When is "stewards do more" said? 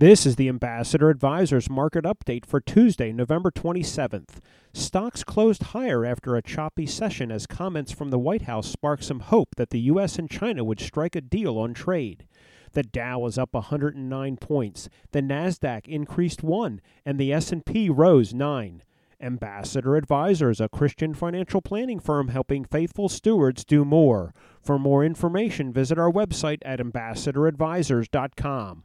23.08-24.32